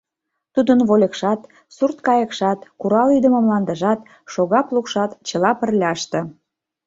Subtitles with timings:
[0.53, 1.41] Тудын вольыкшат,
[1.75, 3.99] сурт-кайыкшат, курал-ӱдымӧ мландыжат,
[4.31, 6.19] шога-плугшат чыла пырляште.